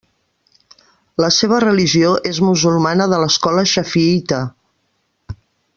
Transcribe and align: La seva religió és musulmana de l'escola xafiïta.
La 1.23 1.29
seva 1.35 1.59
religió 1.65 2.15
és 2.31 2.41
musulmana 2.47 3.09
de 3.13 3.21
l'escola 3.25 3.67
xafiïta. 3.75 4.45